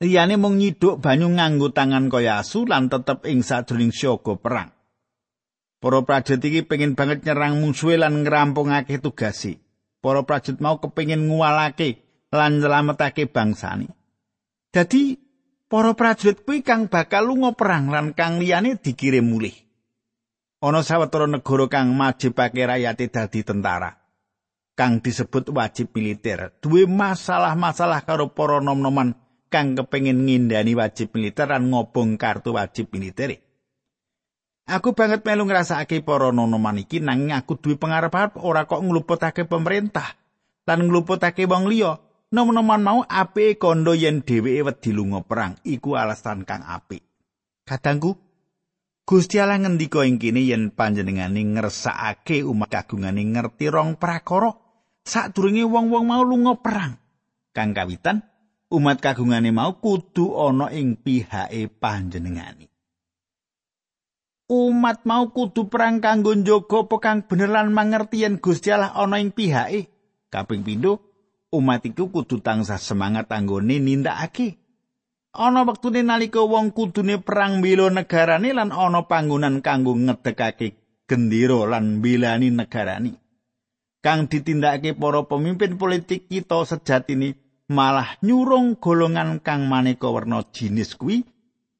Liyane 0.02 0.36
mung 0.36 0.58
nyiduk 0.58 1.06
banyu 1.06 1.30
nganggo 1.38 1.70
tangan 1.70 2.10
kaya 2.10 2.42
asu 2.42 2.66
lan 2.66 2.90
tetep 2.90 3.30
ing 3.30 3.46
sajroning 3.46 3.94
siaga 3.94 4.36
perang. 4.42 4.74
Para 5.84 6.00
prajurit 6.08 6.40
iki 6.40 6.64
pengin 6.64 6.96
banget 6.96 7.28
nyerang 7.28 7.60
musuhe 7.60 8.00
lan 8.00 8.24
ngrampungake 8.24 9.04
tugasi. 9.04 9.60
Para 10.00 10.24
prajurit 10.24 10.64
mau 10.64 10.80
kepengin 10.80 11.28
nguwalake 11.28 12.00
lan 12.32 12.64
nyelametake 12.64 13.28
bangsane. 13.28 13.92
Dadi 14.72 15.20
para 15.68 15.92
prajurit 15.92 16.48
kuwi 16.48 16.64
kang 16.64 16.88
bakal 16.88 17.28
lunga 17.28 17.52
perang 17.52 17.92
lan 17.92 18.16
kang 18.16 18.40
liyane 18.40 18.80
dikirim 18.80 19.28
mulih. 19.28 19.52
Ana 20.64 20.88
sawetara 20.88 21.28
negara 21.28 21.68
kang 21.68 21.92
majibake 21.92 22.64
rakyate 22.64 23.12
dadi 23.12 23.44
tentara. 23.44 23.92
Kang 24.80 25.04
disebut 25.04 25.52
wajib 25.52 25.92
militer. 25.92 26.56
Duwe 26.64 26.88
masalah-masalah 26.88 28.08
karo 28.08 28.32
para 28.32 28.64
nom-noman 28.64 29.20
kang 29.52 29.76
kepengin 29.76 30.24
ngindani 30.24 30.80
wajib 30.80 31.12
militer 31.12 31.52
lan 31.52 31.68
ngobong 31.68 32.16
kartu 32.16 32.56
wajib 32.56 32.88
militer. 32.96 33.36
Aku 34.64 34.96
banget 34.96 35.28
melu 35.28 35.44
ngrasakake 35.44 36.08
para 36.08 36.32
nonoman 36.32 36.80
iki 36.80 37.04
nanging 37.04 37.36
aku 37.36 37.60
duwe 37.60 37.76
pangarep 37.76 38.40
ora 38.40 38.64
kok 38.64 38.80
ngluputake 38.80 39.44
pemerintah 39.44 40.16
lan 40.64 40.88
ngluputake 40.88 41.44
wong 41.46 41.68
liya. 41.68 42.00
Nomonoman 42.34 42.82
mau 42.82 43.00
apike 43.06 43.62
kondo 43.62 43.94
yen 43.94 44.26
dheweke 44.26 44.66
wedi 44.66 44.90
lunga 44.90 45.22
perang 45.22 45.54
iku 45.62 45.94
alasan 45.94 46.50
kang 46.50 46.66
apik. 46.66 47.06
Kadangku 47.62 48.18
Gusti 49.06 49.38
Allah 49.38 49.62
ngendika 49.62 50.02
ing 50.02 50.18
kene 50.18 50.42
yen 50.42 50.74
panjenengane 50.74 51.46
ngersakake 51.46 52.42
umat 52.42 52.74
kagungane 52.74 53.22
ngerti 53.22 53.70
rong 53.70 54.02
prakara 54.02 54.50
sadurunge 55.06 55.62
wong-wong 55.62 56.10
mau 56.10 56.26
lunga 56.26 56.58
perang. 56.58 56.98
Kang 57.54 57.78
kawitan 57.78 58.26
umat 58.74 58.98
kagungane 58.98 59.54
mau 59.54 59.78
kudu 59.78 60.34
ana 60.34 60.74
ing 60.74 60.98
pihake 60.98 61.70
panjenengane. 61.70 62.73
Umat 64.52 65.08
mau 65.08 65.32
kudu 65.32 65.72
perang 65.72 66.04
kanggo 66.04 66.36
njogo 66.36 66.86
pekang 66.92 67.24
bener 67.24 67.50
lan 67.52 67.72
mangerti 67.72 68.28
yen 68.28 68.44
Gusti 68.44 68.72
Allah 68.72 68.92
ana 68.92 69.20
ing 69.20 69.32
pihake. 69.32 69.88
Kaping 70.28 70.66
pindho, 70.66 71.00
umat 71.54 71.86
iku 71.86 72.10
kudu 72.10 72.42
tansah 72.42 72.82
semangat 72.82 73.30
anggone 73.32 73.80
nindakake. 73.80 74.60
Ana 75.34 75.66
wektune 75.66 76.06
nalika 76.06 76.46
wong 76.46 76.78
kudune 76.78 77.18
perang 77.18 77.58
mbela 77.58 77.90
negarane 77.90 78.54
lan 78.54 78.70
ana 78.70 79.06
panggonan 79.10 79.66
kanggo 79.66 79.98
ngedekake 79.98 80.78
gendera 81.10 81.66
lan 81.66 82.02
mbelani 82.02 82.54
negarane. 82.54 83.18
Kang 84.04 84.28
ditindakake 84.28 84.94
para 85.00 85.24
pemimpin 85.26 85.80
politik 85.80 86.28
kita 86.28 86.68
sejatine 86.68 87.40
malah 87.72 88.20
nyurung 88.22 88.76
golongan 88.78 89.40
kang 89.40 89.66
maneka 89.66 90.12
werna 90.12 90.44
jinis 90.52 90.94
kuwi 91.00 91.24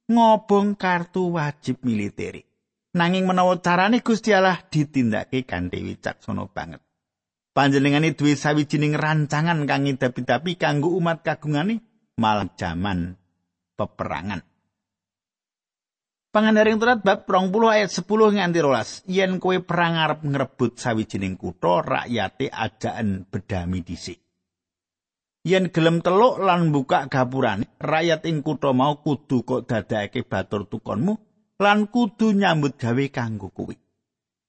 ngobong 0.08 0.80
kartu 0.80 1.36
wajib 1.36 1.84
militer. 1.84 2.53
Nanging 2.94 3.26
menawa 3.26 3.58
carane 3.60 4.06
Gusti 4.06 4.32
Allah 4.32 4.62
ditindakake 4.62 5.50
kanthi 5.50 5.82
wicaksana 5.82 6.46
banget. 6.54 6.82
Panjenengane 7.54 8.18
duwe 8.18 8.34
sawijining 8.34 8.98
rancangan 8.98 9.70
kang 9.70 9.86
ngidapi-dapi 9.86 10.58
kanggo 10.58 10.90
umat 10.98 11.22
kagungane 11.22 11.82
malah 12.18 12.50
jaman 12.58 13.14
peperangan. 13.78 14.42
Pangandaring 16.34 16.82
turat 16.82 17.06
bab 17.06 17.30
20 17.30 17.54
ayat 17.78 17.94
10 17.94 18.10
nganti 18.10 18.58
12. 18.58 19.06
Yen 19.06 19.38
kowe 19.38 19.54
perang 19.62 20.02
arep 20.02 20.26
ngrebut 20.26 20.82
sawijining 20.82 21.38
kutha, 21.38 21.86
rakyate 21.86 22.50
ajaan 22.50 23.30
bedami 23.30 23.86
dhisik. 23.86 24.18
Yen 25.46 25.70
gelem 25.70 26.02
teluk 26.02 26.42
lan 26.42 26.74
buka 26.74 27.06
gapurane, 27.06 27.70
rakyat 27.78 28.26
ing 28.26 28.42
kutha 28.42 28.74
mau 28.74 28.98
kudu 28.98 29.46
kok 29.46 29.70
dadake 29.70 30.26
batur 30.26 30.66
tukonmu 30.66 31.33
lan 31.64 31.88
kudu 31.88 32.36
nyambut 32.36 32.76
gawe 32.76 33.06
kanggo 33.08 33.48
kuwi. 33.48 33.80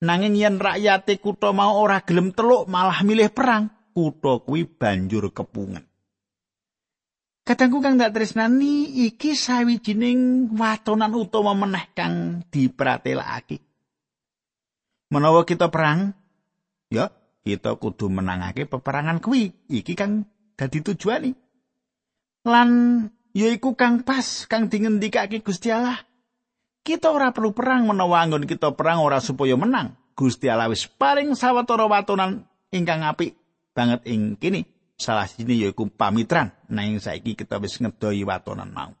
Nanging 0.03 0.35
yen 0.35 0.59
rakyate 0.59 1.23
kutha 1.23 1.55
mau 1.55 1.79
ora 1.79 2.03
gelem 2.03 2.35
teluk 2.35 2.67
malah 2.67 2.99
milih 3.07 3.31
perang, 3.31 3.71
kutha 3.95 4.43
kuwi 4.43 4.67
banjur 4.67 5.31
kepungan. 5.31 5.87
Kadangku 7.45 7.77
kang 7.77 8.01
dak 8.01 8.09
tresnani 8.09 9.05
iki 9.05 9.37
sawijining 9.37 10.49
watonan 10.57 11.13
utama 11.13 11.53
meneh 11.53 11.93
kang 11.93 12.41
dipratelakake. 12.49 13.61
Menawa 15.13 15.45
kita 15.45 15.69
perang, 15.69 16.17
ya 16.89 17.13
kita 17.45 17.77
kudu 17.77 18.09
menangake 18.09 18.65
peperangan 18.65 19.21
kuwi. 19.21 19.53
Iki 19.69 19.93
kang 19.93 20.25
dadi 20.57 20.81
tujuane. 20.81 21.37
Lan 22.49 22.69
yaiku 23.37 23.77
kang 23.77 24.01
pas 24.01 24.49
kang 24.49 24.65
dingendikake 24.65 25.45
Gusti 25.45 25.69
Allah. 25.69 26.01
Kita 26.85 27.09
ora 27.09 27.33
perlu 27.33 27.49
perang 27.49 27.89
menawa 27.89 28.21
anggon 28.21 28.45
kita 28.45 28.77
perang 28.77 29.01
ora 29.01 29.17
supaya 29.17 29.57
menang. 29.57 29.97
Gusti 30.13 30.45
Allah 30.45 30.69
wis 30.69 30.85
paring 30.85 31.33
sawetara 31.33 31.89
watonan 31.89 32.45
ingkang 32.69 33.01
apik 33.01 33.33
banget 33.73 34.05
ing 34.05 34.37
kene. 34.37 34.69
Salah 34.93 35.25
sini 35.25 35.65
yaiku 35.65 35.89
pamitran. 35.89 36.53
Nanging 36.69 37.01
saiki 37.01 37.33
kita 37.33 37.57
wis 37.57 37.81
ngedoi 37.81 38.21
watonan 38.21 38.69
mau. 38.69 38.93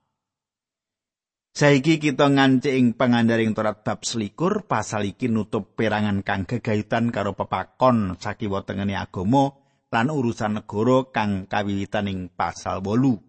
Saiki 1.53 2.01
kita 2.01 2.25
ngancik 2.25 2.73
ing 2.73 2.97
pangandaring 2.97 3.53
Torat 3.53 3.85
bab 3.85 4.01
selikur 4.01 4.65
pasal 4.65 5.05
iki 5.05 5.29
nutup 5.29 5.77
perangan 5.77 6.25
kang 6.25 6.43
gegayutan 6.43 7.13
karo 7.13 7.37
pepakon 7.37 8.17
sakiwa 8.17 8.65
tengene 8.65 8.97
agama 8.97 9.53
lan 9.93 10.09
urusan 10.09 10.59
negara 10.59 11.07
kang 11.13 11.45
kawiwitan 11.45 12.09
ing 12.09 12.19
pasal 12.33 12.81
8. 12.81 13.24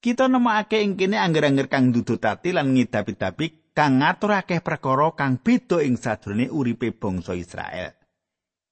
Kita 0.00 0.32
nemokake 0.32 0.80
ing 0.80 0.96
kene 0.96 1.20
angger-angger 1.20 1.68
kang 1.68 1.92
ndudutati 1.92 2.56
lan 2.56 2.72
ngidapi-dapi 2.72 3.76
kang 3.76 4.00
ngatur 4.00 4.32
akeh 4.32 4.64
perkara 4.64 5.12
kang 5.12 5.36
beda 5.36 5.84
ing 5.84 6.00
sadurunge 6.00 6.48
uripe 6.48 6.88
bangsa 6.96 7.36
Israel. 7.36 7.92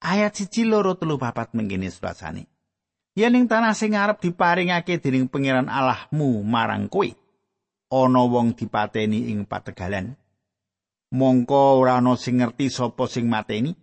Ayat 0.01 0.41
siji 0.41 0.65
loro 0.65 0.97
telu 0.97 1.21
papat 1.21 1.53
mengkene 1.53 1.93
surasane. 1.93 2.49
Yen 3.13 3.37
ing 3.37 3.45
tanah 3.45 3.77
sing 3.77 3.93
arep 3.93 4.25
diparingake 4.25 4.97
dening 5.05 5.29
pangeran 5.29 5.69
Allahmu 5.69 6.41
marang 6.49 6.89
kowe, 6.89 7.13
ana 7.93 8.23
wong 8.25 8.57
dipateni 8.57 9.29
ing 9.29 9.45
pategalan. 9.45 10.17
Mongko 11.13 11.83
ora 11.85 12.01
ana 12.01 12.17
sing 12.17 12.41
ngerti 12.41 12.73
sapa 12.73 13.05
sing 13.05 13.29
mateni. 13.29 13.77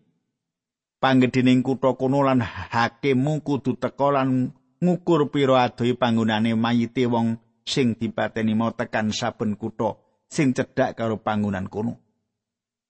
Panggedhening 0.97 1.61
kutha 1.61 1.93
kono 1.93 2.25
lan 2.25 2.41
hakimmu 2.41 3.45
kudu 3.45 3.77
teka 3.77 4.09
lan 4.09 4.49
ngukur 4.83 5.31
pira 5.31 5.63
adohe 5.63 5.93
panggonane 5.93 6.55
mayite 6.55 7.05
wong 7.07 7.37
sing 7.65 7.95
dipateni 7.99 8.53
mau 8.53 8.71
tekan 8.71 9.09
saben 9.11 9.55
kutha 9.55 9.97
sing 10.29 10.53
cedhak 10.53 10.95
karo 10.97 11.17
panggonan 11.17 11.67
kono. 11.69 11.97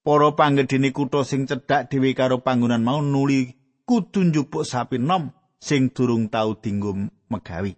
Para 0.05 0.29
panggedene 0.37 0.91
kutha 0.91 1.23
sing 1.25 1.47
cedhak 1.49 1.89
dhewe 1.89 2.13
karo 2.13 2.43
panggonan 2.45 2.83
mau 2.83 3.01
nuli 3.01 3.55
kudu 3.85 4.23
njupuk 4.23 4.65
sapi 4.65 4.97
nom 4.97 5.31
sing 5.59 5.89
durung 5.95 6.29
tau 6.29 6.57
dinggo 6.57 6.91
megawi. 7.29 7.73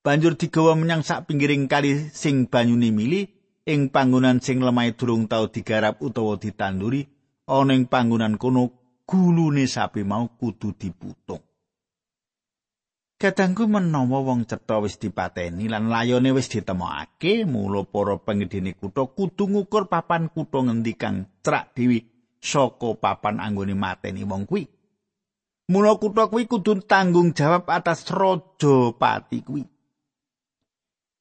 Banjur 0.00 0.32
digawa 0.40 0.72
menyang 0.78 1.04
sak 1.04 1.28
pinggiring 1.28 1.68
kali 1.68 2.08
sing 2.14 2.48
banyune 2.48 2.88
mili 2.88 3.28
ing 3.68 3.92
panggonan 3.92 4.40
sing 4.40 4.64
lemah 4.64 4.88
durung 4.96 5.28
tau 5.28 5.52
digarap 5.52 6.00
utawa 6.00 6.40
ditanduri 6.40 7.04
ana 7.44 7.76
ing 7.76 7.84
panggonan 7.84 8.40
kono 8.40 8.62
gulune 9.04 9.66
sapi 9.66 10.06
mau 10.06 10.24
kudu 10.38 10.72
diputung. 10.78 11.49
Kadangku 13.20 13.68
menawa 13.68 14.24
wong 14.24 14.48
cetha 14.48 14.80
wis 14.80 14.96
dipateni 14.96 15.68
lan 15.68 15.92
layone 15.92 16.32
wis 16.32 16.48
ditemokake, 16.48 17.44
mula 17.44 17.84
para 17.84 18.16
pengedene 18.16 18.72
kutha 18.72 19.04
kudu 19.12 19.44
ngukur 19.44 19.92
papan 19.92 20.32
kutha 20.32 20.64
ngendi 20.64 20.96
kang 20.96 21.28
cerak 21.44 21.76
dewi 21.76 22.00
saka 22.40 22.96
papan 22.96 23.36
anggone 23.44 23.76
mateni 23.76 24.24
wong 24.24 24.48
kuwi. 24.48 24.64
Mula 25.68 26.00
kutha 26.00 26.32
kuwi 26.32 26.48
kudu 26.48 26.80
tanggung 26.88 27.36
jawab 27.36 27.68
atas 27.68 28.08
raja 28.08 28.96
pati 28.96 29.44
kuwi. 29.44 29.68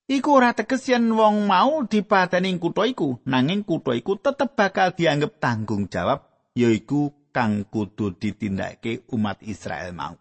Iku 0.07 0.29
ora 0.31 0.55
teges 0.55 0.87
yen 0.87 1.11
wong 1.11 1.51
mau 1.51 1.83
dipateni 1.83 2.55
ing 2.55 2.63
kutha 2.63 2.87
iku, 2.87 3.19
nanging 3.27 3.67
kutha 3.67 3.91
iku 3.91 4.15
tetep 4.15 4.55
bakal 4.55 4.95
dianggep 4.95 5.35
tanggung 5.43 5.91
jawab 5.91 6.23
yaiku 6.55 7.11
kang 7.35 7.67
kudu 7.67 8.15
ditindakake 8.15 9.03
umat 9.11 9.43
Israel 9.43 9.91
mau. 9.91 10.15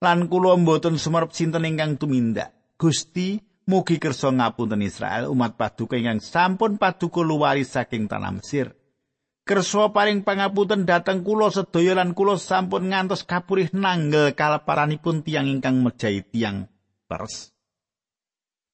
lan 0.00 0.32
kula 0.32 0.56
mboten 0.56 0.96
sumerep 0.96 1.30
sinten 1.36 1.68
ingkang 1.68 2.00
tumindak. 2.00 2.56
Gusti 2.80 3.36
mugi 3.68 4.00
kersa 4.00 4.32
ngapunten 4.32 4.80
Israel 4.80 5.28
umat 5.28 5.60
paduka 5.60 6.00
ingkang 6.00 6.24
sampun 6.24 6.80
paduka 6.80 7.20
luwari 7.20 7.68
saking 7.68 8.08
tanah 8.08 8.40
Mesir. 8.40 8.72
Kersa 9.44 9.92
paring 9.92 10.24
pangapunten 10.24 10.88
dhateng 10.88 11.20
kula 11.20 11.52
sedaya 11.52 12.00
lan 12.00 12.16
kula 12.16 12.40
sampun 12.40 12.88
ngantos 12.88 13.28
kapurih 13.28 13.68
nanggel 13.76 14.32
kaleparanipun 14.32 15.20
tiang 15.20 15.52
ingkang 15.52 15.84
mejahi 15.84 16.24
tiang 16.24 16.64
peres. 17.04 17.52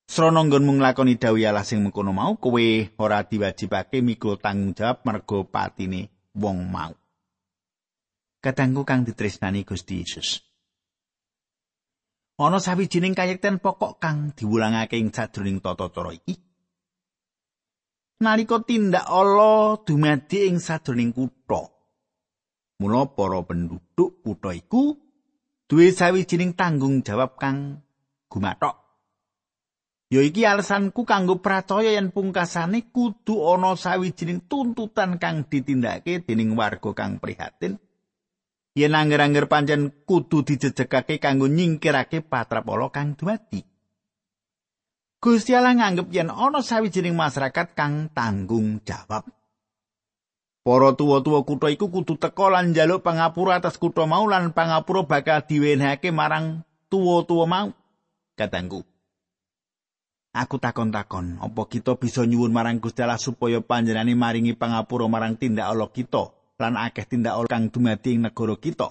Srana 0.06 0.46
nggonmu 0.46 0.78
nglakoni 0.78 1.18
dawuh 1.18 1.42
Allah 1.42 1.66
sing 1.66 1.82
mengkono 1.82 2.14
mau 2.14 2.38
kowe 2.38 2.62
ora 3.02 3.26
diwajibake 3.26 3.98
mikul 4.06 4.38
tanggung 4.38 4.70
jawab 4.78 5.02
mergo 5.02 5.42
patine 5.50 6.30
wong 6.38 6.70
mau. 6.70 6.94
Katanggu 8.38 8.86
kang 8.86 9.02
ditresnani 9.02 9.66
Gusti 9.66 10.06
Yesus. 10.06 10.45
Ana 12.36 12.60
sawijining 12.60 13.16
kayekten 13.16 13.56
pokok 13.64 13.96
kang 13.96 14.36
diwulangake 14.36 15.00
ing 15.00 15.08
sadurunging 15.08 15.64
tata-cara 15.64 16.12
iki. 16.12 16.36
Nalika 18.20 18.60
tindak 18.64 19.08
ala 19.08 19.80
dumadi 19.84 20.48
ing 20.48 20.60
sadurunging 20.60 21.16
kutha. 21.16 21.72
Mula 22.76 23.08
para 23.16 23.40
penduduk 23.40 24.20
kutha 24.20 24.52
iku 24.52 25.00
duwe 25.64 25.96
sawijining 25.96 26.52
tanggung 26.52 27.00
jawab 27.00 27.40
kang 27.40 27.80
gumathok. 28.28 28.84
Ya 30.06 30.22
iki 30.22 30.46
alasanku 30.46 31.02
kanggo 31.02 31.42
percaya 31.42 31.96
yen 31.96 32.14
pungkasane 32.14 32.92
kudu 32.94 33.42
ana 33.42 33.74
sawijining 33.74 34.44
tuntutan 34.46 35.18
kang 35.18 35.48
ditindakake 35.48 36.22
dening 36.22 36.54
warga 36.54 36.94
kang 36.94 37.18
prihatin 37.18 37.80
yen 38.76 38.92
anger-anger 38.92 39.48
pancen 39.48 39.88
kudu 40.04 40.44
dijejekake 40.44 41.16
kanggo 41.16 41.48
nyingkirake 41.48 42.20
patrapala 42.20 42.92
kang 42.92 43.16
dumadi. 43.16 43.64
Gusti 45.16 45.56
Allah 45.56 45.72
nganggep 45.72 46.12
yen 46.12 46.28
ana 46.28 46.60
sawijining 46.60 47.16
masyarakat 47.16 47.72
kang 47.72 48.12
tanggung 48.12 48.84
jawab. 48.84 49.24
Para 50.60 50.92
tuwa-tuwa 50.92 51.46
kutha 51.46 51.72
iku 51.72 51.88
kudu 51.88 52.20
teka 52.20 52.52
lan 52.52 52.76
njaluk 52.76 53.00
pangapura 53.00 53.62
atas 53.62 53.80
kutha 53.80 54.04
mau 54.04 54.28
lan 54.28 54.52
pangapura 54.52 55.08
bakal 55.08 55.40
diwenehake 55.48 56.12
marang 56.12 56.66
tuwa-tuwa 56.92 57.44
mau. 57.48 57.68
Katangku. 58.36 58.84
Aku 60.36 60.60
takon-takon, 60.60 61.40
apa 61.40 61.62
kita 61.64 61.96
bisa 61.96 62.28
nyuwun 62.28 62.52
marang 62.52 62.76
Gusti 62.76 63.00
Allah 63.00 63.16
supaya 63.16 63.64
panjenengane 63.64 64.12
maringi 64.12 64.52
pangapura 64.52 65.08
marang 65.08 65.40
tindak 65.40 65.64
Allah 65.64 65.88
kita? 65.88 66.35
Lan 66.56 66.80
akeh 66.80 67.04
tindak 67.04 67.36
kang 67.48 67.68
dumadi 67.68 68.16
ing 68.16 68.24
negara 68.24 68.56
kita. 68.56 68.88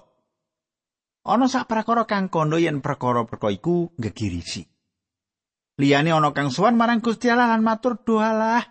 Ana 1.25 1.49
sak 1.49 1.65
prakara 1.65 2.05
kang 2.05 2.29
kondo 2.29 2.61
yen 2.61 2.85
perkara-perkara 2.85 3.57
iku 3.57 3.89
gegirisi. 3.97 4.61
Liyane 5.81 6.13
ana 6.13 6.29
kang 6.31 6.53
sowan 6.53 6.77
marang 6.77 7.01
Gusti 7.01 7.27
Allah 7.27 7.49
lan 7.49 7.65
matur 7.65 7.97
doalah. 7.97 8.61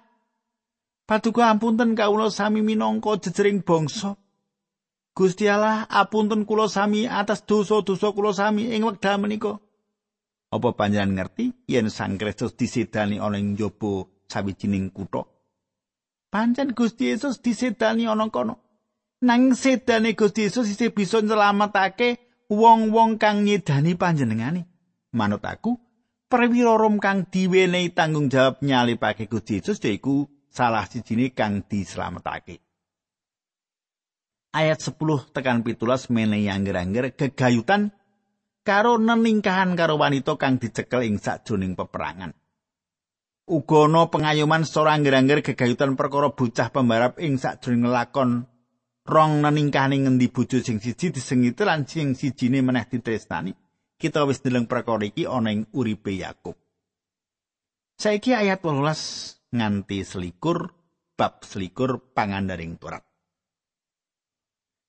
Paduka 1.05 1.51
ampunten 1.51 1.99
kawula 1.99 2.31
sami 2.31 2.63
minangka 2.63 3.19
jejering 3.21 3.61
bangsa. 3.61 4.17
Gusti 5.13 5.51
Allah 5.51 5.85
apunten 5.91 6.47
kula 6.49 6.71
sami 6.71 7.05
atas 7.05 7.45
dosa-dosa 7.45 8.15
kula 8.15 8.33
sami 8.33 8.73
ing 8.73 8.87
wekdal 8.87 9.21
menika. 9.21 9.61
Apa 10.55 10.71
panjenengan 10.79 11.27
ngerti 11.27 11.67
yen 11.67 11.91
Sang 11.91 12.15
Kristus 12.15 12.55
disedani 12.55 13.19
ana 13.19 13.37
ing 13.43 13.59
njaba 13.59 14.07
sawijining 14.31 14.95
kutha? 14.95 15.27
Pancen 16.31 16.73
Gusti 16.73 17.11
Yesus 17.11 17.43
disedani 17.43 18.07
ana 18.07 18.31
kono. 18.31 18.63
Nang 19.25 19.57
sedane 19.57 20.13
Gusti 20.13 20.53
Yesus 20.53 20.69
isih 20.69 20.93
bisa 20.93 21.25
nyelametake 21.25 22.21
wong-wong 22.53 23.17
kang 23.17 23.49
nyedani 23.49 23.97
panjenengane. 23.97 24.69
Manut 25.17 25.41
aku, 25.41 25.81
perwira 26.29 26.77
rom 26.77 27.01
kang 27.01 27.25
diwenehi 27.25 27.97
tanggung 27.97 28.29
jawab 28.29 28.61
nyalipake 28.61 29.25
Gusti 29.25 29.65
Yesus 29.65 29.81
yaiku 29.81 30.29
salah 30.53 30.85
sijine 30.85 31.33
kang 31.33 31.65
dislametake. 31.65 32.61
Ayat 34.55 34.79
10 34.79 35.35
tekan 35.35 35.67
pitulas 35.67 36.07
menehi 36.13 36.47
angger-angger 36.47 37.11
gegayutan 37.19 37.91
karo 38.63 39.03
neningkahan 39.03 39.75
karo 39.75 39.99
wanita 39.99 40.39
kang 40.39 40.63
dicekel 40.63 41.03
ing 41.03 41.19
sajroning 41.19 41.75
peperangan. 41.75 42.37
Ugono 43.51 44.09
pengayoman 44.15 44.63
seorang 44.63 45.03
angger-angger 45.03 45.43
gegayutan 45.43 45.99
perkara 45.99 46.31
bocah 46.31 46.71
pembarap 46.71 47.19
ing 47.19 47.37
sajroning 47.37 47.91
lakon 47.91 48.47
rong 49.05 49.45
neningkane 49.45 50.01
ngendi 50.01 50.33
bojo 50.33 50.59
sing 50.65 50.81
siji 50.81 51.13
disengiti 51.13 51.63
lan 51.65 51.85
sing 51.85 52.17
sijine 52.17 52.65
meneh 52.65 52.89
ditresnani? 52.89 53.53
Kita 53.95 54.25
wis 54.25 54.41
deleng 54.41 54.67
perkara 54.67 55.05
iki 55.05 55.29
ana 55.29 55.53
ing 55.53 55.69
uripe 55.77 56.13
Yakub. 56.13 56.57
Saiki 57.95 58.35
ayat 58.35 58.59
18 58.65 59.55
nganti 59.55 60.03
selikur 60.03 60.75
bab 61.15 61.47
selikur 61.47 62.11
pangandaring 62.11 62.75
Torat 62.75 63.07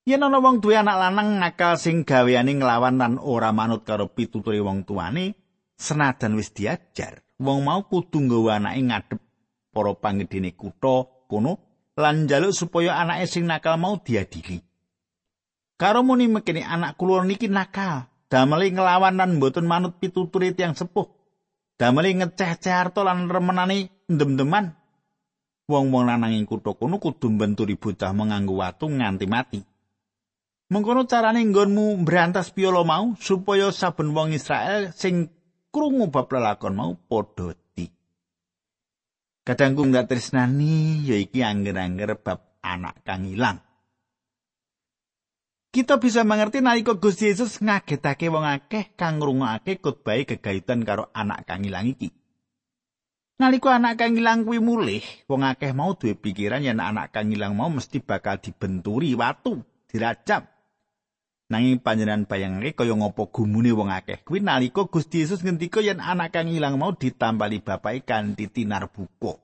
Yen 0.05 0.21
ana 0.21 0.37
wong 0.37 0.61
duwe 0.61 0.77
anak 0.77 0.97
lanang 1.01 1.41
nakal 1.41 1.81
sing 1.81 2.05
gaweane 2.05 2.57
nglawan 2.57 2.97
lan 3.01 3.17
ora 3.17 3.49
manut 3.49 3.85
karo 3.85 4.09
pituture 4.13 4.57
wong 4.61 4.85
tuane 4.85 5.33
senajan 5.77 6.37
wis 6.37 6.53
diajar 6.53 7.25
wong 7.41 7.65
mau 7.65 7.85
kudu 7.89 8.21
nggawa 8.21 8.61
anake 8.61 8.81
ngadep 8.85 9.21
para 9.73 9.93
panggedene 9.97 10.53
kutha 10.53 11.09
kono 11.25 11.64
lan 11.95 12.27
njaluk 12.27 12.51
supaya 12.51 12.99
anake 12.99 13.25
sing 13.27 13.47
nakal 13.47 13.79
mau 13.79 13.95
diadili. 14.03 14.59
Karo 15.75 16.03
muni 16.03 16.27
mekene 16.31 16.63
anak 16.63 16.95
kula 16.95 17.23
niki 17.23 17.47
nakal, 17.51 18.07
dameli 18.31 18.71
nglawan 18.71 19.19
lan 19.19 19.39
mboten 19.39 19.67
manut 19.67 19.99
pituture 19.99 20.51
tiyang 20.55 20.75
sepuh. 20.75 21.07
Dameli 21.75 22.15
ngeceh-ceh 22.15 22.71
harta 22.71 23.03
lan 23.03 23.27
remenane 23.27 24.07
ndem-ndeman. 24.07 24.71
Wong-wong 25.67 26.07
lanang 26.07 26.31
ing 26.31 26.47
kutha 26.47 26.77
kono 26.77 27.01
kudu 27.01 27.27
mbenturi 27.33 27.75
bocah 27.75 28.15
menganggo 28.15 28.55
watu 28.61 28.87
nganti 28.87 29.25
mati. 29.27 29.59
Mengkono 30.71 31.03
carane 31.09 31.43
nggonmu 31.43 32.05
mbrantas 32.05 32.53
piyala 32.55 32.85
mau 32.87 33.17
supaya 33.19 33.73
saben 33.75 34.15
wong 34.15 34.31
Israel 34.31 34.95
sing 34.95 35.27
krungu 35.73 36.07
bab 36.07 36.31
lelakon 36.31 36.73
mau 36.77 36.93
padha 36.95 37.57
Kadangku 39.45 39.85
nggak 39.85 40.09
tresnani 40.09 41.05
ya 41.05 41.21
iki 41.21 41.45
angger-angger 41.45 42.17
bab 42.17 42.57
anak 42.65 43.05
kang 43.05 43.29
ilang. 43.29 43.61
Kita 45.69 46.01
bisa 46.01 46.25
mengerti 46.25 46.65
nalika 46.65 46.97
Gusti 46.97 47.29
Yesus 47.29 47.61
ngagetake 47.61 48.25
wong 48.33 48.41
akeh 48.41 48.97
kang 48.97 49.21
ngrungokake 49.21 49.85
khotbah 49.85 50.17
gegayutan 50.25 50.81
karo 50.81 51.13
anak 51.13 51.45
kang 51.45 51.61
ilang 51.61 51.85
iki. 51.85 52.09
Nalika 53.37 53.77
anak 53.77 54.01
kang 54.01 54.17
ilang 54.17 54.49
kuwi 54.49 54.57
mulih, 54.57 55.05
wong 55.29 55.45
akeh 55.45 55.77
mau 55.77 55.93
duwe 55.93 56.17
pikiran 56.17 56.65
yen 56.65 56.81
anak 56.81 57.13
kang 57.13 57.29
ilang 57.29 57.53
mau 57.53 57.69
mesti 57.69 58.01
bakal 58.01 58.41
dibenturi 58.41 59.13
watu, 59.13 59.61
dirajam. 59.85 60.47
Nanging 61.45 61.77
panjenengan 61.77 62.25
bayangke 62.25 62.73
kaya 62.73 62.97
ngapa 62.97 63.29
gumune 63.29 63.69
wong 63.69 63.93
akeh. 63.93 64.25
Kuwi 64.25 64.41
nalika 64.41 64.89
Gusti 64.89 65.21
Yesus 65.21 65.45
ngendika 65.45 65.77
yen 65.77 66.01
anak 66.01 66.33
kang 66.33 66.49
ilang 66.49 66.81
mau 66.81 66.89
ditampali 66.89 67.61
bapake 67.61 68.01
kanthi 68.01 68.49
tinar 68.49 68.89
buka. 68.89 69.37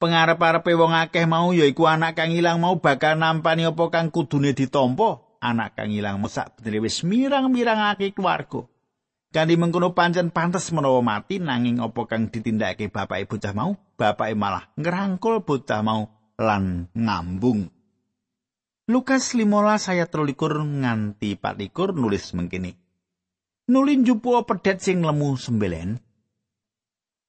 Pengarep-arepe 0.00 0.72
wong 0.72 0.96
akeh 0.96 1.28
mau 1.28 1.52
yaiku 1.52 1.84
anak 1.84 2.16
kang 2.16 2.32
ilang 2.32 2.56
mau 2.56 2.80
bakal 2.80 3.20
nampani 3.20 3.68
apa 3.68 3.84
kang 3.92 4.08
kudune 4.08 4.56
ditampa. 4.56 5.20
Anak 5.44 5.76
kang 5.76 5.92
ilang 5.92 6.24
mau 6.24 6.32
sak 6.32 6.56
wis 6.64 7.04
mirang-mirangake 7.04 8.16
keluarga. 8.16 8.64
Kanthi 9.28 9.60
mengkono 9.60 9.92
pancen 9.92 10.32
pantes 10.32 10.72
menawa 10.72 11.04
mati 11.04 11.36
nanging 11.36 11.84
apa 11.84 12.04
kang 12.08 12.32
ditindakake 12.32 12.88
bapake 12.88 13.28
bocah 13.28 13.52
mau, 13.52 13.76
bapake 13.96 14.36
malah 14.36 14.72
ngerangkul 14.76 15.44
bocah 15.44 15.80
mau 15.84 16.08
lan 16.40 16.88
ngambung. 16.96 17.81
Lukas 18.90 19.30
15 19.38 19.94
ayat 19.94 20.10
13 20.10 20.82
nganti 20.82 21.38
14 21.38 21.94
nulis 21.94 22.34
mengkini. 22.34 22.74
Nulin 23.70 24.02
jupu 24.02 24.34
pedet 24.42 24.82
sing 24.82 25.06
lemu 25.06 25.38
sembelen. 25.38 26.02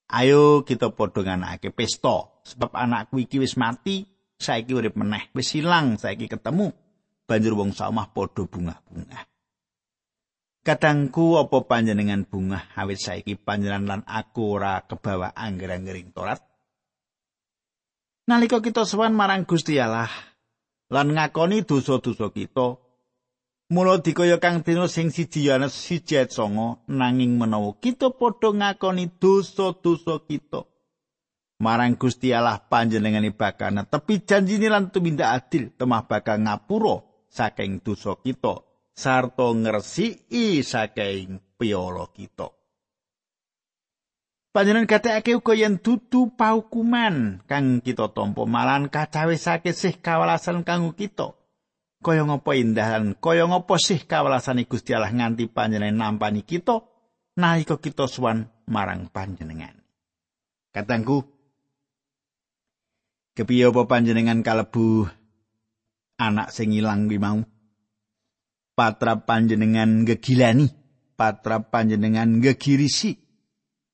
Ayo 0.09 0.65
kita 0.65 0.89
padha 0.89 1.21
nganakake 1.21 1.69
pesta 1.69 2.41
sebab 2.41 2.73
anakku 2.73 3.21
iki 3.21 3.37
wis 3.37 3.53
mati, 3.53 4.01
saiki 4.41 4.73
urip 4.73 4.97
meneh, 4.97 5.29
wis 5.37 5.53
ilang, 5.53 6.01
saiki 6.01 6.25
ketemu. 6.25 6.73
Banjur 7.29 7.53
wong 7.53 7.69
samah 7.69 8.09
padha 8.09 8.49
bunga-bunga. 8.49 9.29
Kadangku 10.65 11.37
apa 11.37 11.69
panjenengan 11.69 12.25
bunga 12.25 12.73
awit 12.73 12.97
saiki 12.97 13.37
panjenengan 13.37 13.85
lan 13.85 14.01
aku 14.09 14.57
ora 14.57 14.81
kebawa 14.81 15.37
angger-anggering 15.37 16.17
torat. 16.17 16.41
Nalika 18.25 18.57
kita 18.57 18.89
sowan 18.89 19.13
marang 19.13 19.45
Gusti 19.45 19.77
Allah 19.77 20.32
lan 20.89 21.13
ngakoni 21.15 21.63
dosa-dosa 21.63 22.33
kita, 22.33 22.79
mula 23.71 24.01
dikaya 24.01 24.41
kang 24.41 24.65
dina 24.65 24.89
sing 24.89 25.13
siji 25.13 25.47
Yohanes 25.47 25.77
siji 25.77 26.19
ayat 26.19 26.35
nanging 26.89 27.37
menawa 27.39 27.77
kita 27.79 28.11
padha 28.11 28.49
ngakoni 28.51 29.13
dosa-dosa 29.19 30.25
kita. 30.25 30.67
Marang 31.63 31.95
Gusti 31.95 32.33
Allah 32.35 32.59
panjenengane 32.59 33.31
bakal 33.31 33.71
netepi 33.71 34.27
janjine 34.27 34.67
lan 34.67 34.91
tumindak 34.91 35.31
adil 35.31 35.71
temah 35.71 36.03
bakal 36.03 36.43
ngapura 36.43 37.05
saking 37.31 37.79
dosa 37.79 38.19
kita. 38.19 38.73
sarta 38.93 39.49
ngresiki 39.53 40.61
saking 40.61 41.57
piala 41.57 42.05
kita. 42.13 42.62
Panjenengan 44.53 44.85
katekake 44.85 45.33
uga 45.33 45.57
yen 45.57 45.81
dudu 45.81 46.29
paukuman 46.37 47.41
kang 47.49 47.81
kita 47.81 48.13
tampa 48.13 48.45
malan 48.45 48.85
kacawisake 48.85 49.73
sih 49.73 49.97
kawalasan 49.97 50.61
kanggo 50.61 50.93
kita. 50.93 51.33
Kaya 52.03 52.21
ngapa 52.27 52.51
indahan, 52.53 53.17
kaya 53.17 53.49
ngapa 53.49 53.79
sih 53.81 54.05
kawalasane 54.05 54.69
Gusti 54.69 54.93
Allah 54.93 55.09
nganti 55.09 55.49
panjenengan 55.49 55.97
nampani 55.97 56.45
kita 56.45 56.85
nalika 57.39 57.81
kita 57.81 58.05
suwan 58.05 58.45
marang 58.69 59.09
panjenengan. 59.09 59.73
Katangku 60.69 61.25
kepiye 63.33 63.73
apa 63.73 63.89
panjenengan 63.89 64.45
kalebu 64.45 65.09
anak 66.21 66.53
sing 66.53 66.77
ilang 66.77 67.09
kuwi 67.09 67.17
mau? 67.17 67.41
patra 68.73 69.21
panjenengan 69.21 70.03
gegilani, 70.05 70.69
patra 71.17 71.61
panjenengan 71.61 72.41
gegirisi. 72.41 73.22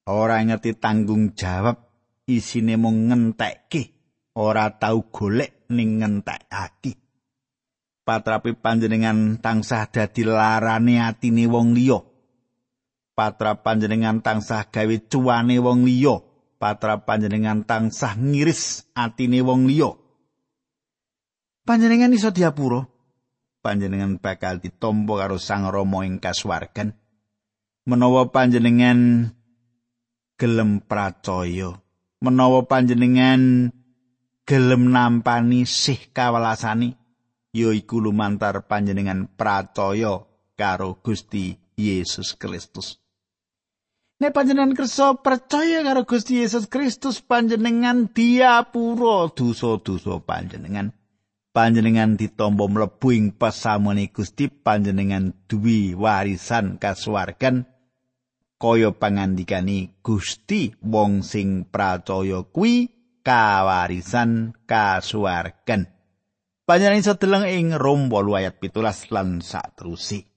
Ora 0.09 0.41
ngerti 0.41 0.73
tanggung 0.81 1.37
jawab, 1.37 1.77
isine 2.25 2.81
mung 2.81 3.13
ngentekke, 3.13 3.93
ora 4.41 4.73
tau 4.73 5.05
golek 5.13 5.69
ning 5.69 6.01
ngentekake. 6.01 6.97
Patrapi 8.01 8.57
panjenengan 8.57 9.37
tansah 9.37 9.85
dadi 9.85 10.25
larane 10.25 10.97
atine 10.97 11.45
wong 11.45 11.77
liya. 11.77 12.01
Patra 13.13 13.61
panjenengan 13.61 14.25
tansah 14.25 14.65
gawe 14.73 14.95
cuwane 15.05 15.61
wong 15.61 15.85
liya. 15.85 16.17
Patra 16.57 17.05
panjenengan 17.05 17.69
tansah 17.69 18.17
ngiris 18.17 18.89
atine 18.97 19.45
wong 19.45 19.69
liya. 19.69 19.93
Panjenengan 21.69 22.09
iso 22.17 22.33
diapura 22.33 22.81
panjenengan 23.59 24.17
bakal 24.17 24.63
ditompo 24.63 25.19
karo 25.19 25.37
Sang 25.37 25.67
Rama 25.67 26.07
ing 26.07 26.17
kasuwargan 26.17 26.95
menawa 27.83 28.31
panjenengan 28.31 29.29
gelem 30.39 30.79
pracaya 30.79 31.75
menawa 32.23 32.63
panjenengan 32.63 33.75
gelem 34.47 34.83
nampani 34.87 35.67
sih 35.67 35.99
kawelasani 36.15 36.95
yaiku 37.51 37.99
lumantar 37.99 38.63
panjenengan 38.63 39.27
pracaya 39.35 40.23
karo 40.55 40.99
Gusti 41.03 41.59
Yesus 41.75 42.35
Kristus. 42.39 42.99
Nek 44.19 44.35
panjenengan 44.35 44.75
kersa 44.75 45.15
percaya 45.19 45.83
karo 45.83 46.07
Gusti 46.07 46.39
Yesus 46.39 46.67
Kristus 46.71 47.19
panjenengan 47.19 48.07
diapura 48.11 49.31
dosa-dosa 49.31 50.19
panjenengan. 50.23 50.95
panjenengan 51.49 52.13
ditampa 52.13 52.69
mlebu 52.69 53.09
ing 53.11 53.25
pasamune 53.33 54.13
Gusti 54.13 54.47
panjenengan 54.47 55.33
duwi 55.49 55.97
warisan 55.97 56.77
kasuwargan 56.77 57.65
kaya 58.59 58.91
pangandikani 58.91 60.03
Gusti 60.03 60.75
wong 60.83 61.23
sing 61.23 61.63
pracaya 61.65 62.43
kuwi 62.43 62.91
kawarisan 63.23 64.51
kasuwargan 64.67 65.87
panjenengan 66.67 67.01
iso 67.01 67.15
deleng 67.15 67.47
ing 67.47 67.73
Rom 67.79 68.11
8 68.11 68.39
ayat 68.43 68.59
17 68.59 69.15
lan 69.15 69.39
sakterusé 69.39 70.27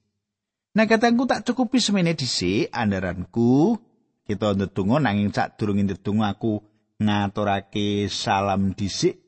Nah 0.73 0.89
katangku 0.89 1.29
tak 1.29 1.45
cukupi 1.45 1.77
semene 1.77 2.17
dhisik 2.17 2.73
andaranku 2.73 3.77
kita 4.25 4.57
ndedonga 4.57 5.05
nanging 5.05 5.29
sadurunge 5.29 5.85
ndedonga 5.85 6.33
aku 6.33 6.65
ngaturake 6.97 8.09
salam 8.09 8.73
dhisik 8.73 9.21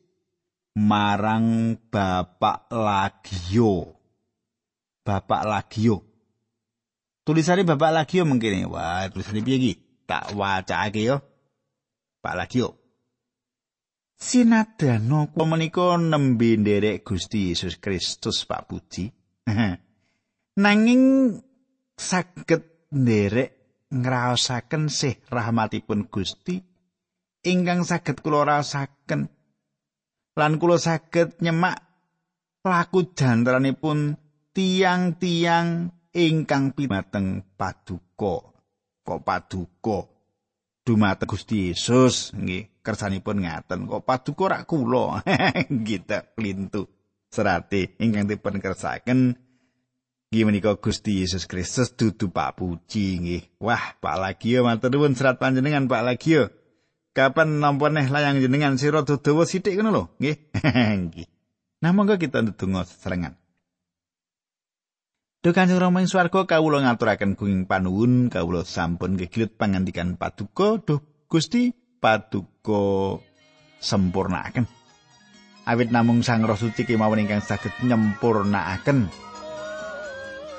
marang 0.76 1.80
Bapak 1.88 2.68
Lagio. 2.74 3.96
Bapak 5.06 5.42
Lagio. 5.48 6.15
Tulisane 7.26 7.66
Bapak 7.66 7.90
Lagio 7.90 8.22
mungkin 8.22 8.70
wah 8.70 9.10
tulisane 9.10 9.42
piye 9.42 9.58
iki? 9.58 9.74
Tak 10.06 10.38
wacake 10.38 11.02
yo. 11.02 11.18
Pak 12.22 12.36
Lagio. 12.38 12.78
Sinadano 14.16 15.34
menika 15.34 15.98
nembe 15.98 16.54
nderek 16.56 17.02
Gusti 17.02 17.50
Yesus 17.50 17.82
Kristus 17.82 18.46
Pak 18.46 18.70
Puji. 18.70 19.10
Nanging 20.64 21.04
saged 21.98 22.94
nderek 22.94 23.52
ngraosaken 23.90 24.94
sih 24.94 25.18
rahmatipun 25.26 26.06
Gusti 26.06 26.62
ingkang 27.46 27.82
saged 27.86 28.22
kula 28.22 28.46
rasaken 28.46 29.30
lan 30.36 30.54
kula 30.60 30.78
saged 30.78 31.40
nyemak 31.40 31.80
laku 32.66 33.14
jantaranipun 33.14 34.18
tiang-tiang 34.52 35.95
ingkang 36.16 36.72
pimateng 36.72 37.44
paduka. 37.60 38.56
Kok 39.04 39.20
paduka? 39.22 40.08
Dumateng 40.88 41.28
Gusti 41.28 41.70
Yesus. 41.70 42.32
Nggih 42.32 42.80
kersanipun 42.80 43.44
ngaten. 43.44 43.86
Kok 43.86 44.08
paduka 44.08 44.44
rak 44.48 44.64
kula? 44.66 45.20
Gitu 45.88 46.18
klintu 46.34 46.88
serate 47.28 48.00
ingkang 48.00 48.32
dipun 48.32 48.64
kersaken. 48.64 49.36
Menika 50.36 50.76
Gusti 50.76 51.24
Yesus 51.24 51.48
Kristus 51.48 51.96
dudu 51.96 52.28
Pak 52.28 52.60
Puji. 52.60 53.24
Nggih. 53.24 53.44
Wah 53.64 53.96
Pak 54.04 54.16
Lagio 54.20 54.68
matur 54.68 54.92
nuwun 54.92 55.16
serat 55.16 55.40
panjenengan 55.40 55.88
Pak 55.88 56.04
Lagio. 56.04 56.52
Kapan 57.16 57.64
nampa 57.64 57.88
neh 57.88 58.12
layang 58.12 58.44
jenengan 58.44 58.76
sira 58.76 59.00
dawa 59.08 59.48
sithik 59.48 59.80
ngono 59.80 59.92
lho. 59.96 60.04
Nggih. 60.20 61.28
Nah 61.80 61.92
monggo 61.96 62.20
kita 62.20 62.44
ndedonga 62.44 62.84
sesarengan. 62.84 63.40
Duh 65.46 65.54
Kanjeng 65.54 65.78
Rama 65.78 66.02
ing 66.02 66.10
swarga 66.10 66.50
kawula 66.50 66.82
ngaturaken 66.82 67.38
kuing 67.38 67.70
panuwun 67.70 68.34
kawula 68.34 68.66
sampun 68.66 69.14
gegilut 69.14 69.54
pangandikan 69.54 70.18
paduka. 70.18 70.82
Duh 70.82 71.06
Gusti 71.30 71.70
paduka 72.02 73.22
sempurnaaken. 73.78 74.66
Awit 75.70 75.94
namung 75.94 76.26
Sang 76.26 76.42
Roh 76.42 76.58
Suci 76.58 76.82
kemawon 76.82 77.22
ingkang 77.22 77.46
saged 77.46 77.78
nyempurnaaken. 77.86 79.06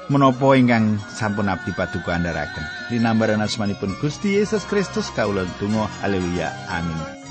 Menapa 0.07 0.55
ingkang 0.55 1.03
sampun 1.11 1.51
abdi 1.51 1.75
paduka 1.75 2.14
andharaken? 2.14 2.62
Linambaran 2.94 3.42
asmanipun 3.42 3.90
Gusti 3.99 4.38
Yesus 4.38 4.62
Kristus 4.70 5.11
kawula 5.11 5.51
donga. 5.59 5.90
Haleluya. 5.99 6.55
Amin 6.70 7.25